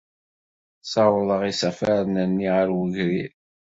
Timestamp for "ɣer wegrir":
2.55-3.31